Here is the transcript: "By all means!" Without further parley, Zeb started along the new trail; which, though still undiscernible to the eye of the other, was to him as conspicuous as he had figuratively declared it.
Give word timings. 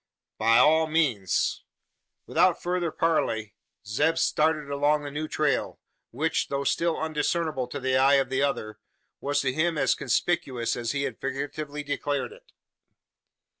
"By 0.39 0.57
all 0.57 0.87
means!" 0.87 1.61
Without 2.25 2.59
further 2.59 2.89
parley, 2.91 3.53
Zeb 3.85 4.17
started 4.17 4.67
along 4.71 5.03
the 5.03 5.11
new 5.11 5.27
trail; 5.27 5.79
which, 6.09 6.47
though 6.47 6.63
still 6.63 6.97
undiscernible 6.99 7.67
to 7.67 7.79
the 7.79 7.97
eye 7.97 8.15
of 8.15 8.29
the 8.29 8.41
other, 8.41 8.79
was 9.19 9.41
to 9.41 9.53
him 9.53 9.77
as 9.77 9.93
conspicuous 9.93 10.75
as 10.75 10.93
he 10.93 11.03
had 11.03 11.21
figuratively 11.21 11.83
declared 11.83 12.31
it. 12.31 12.51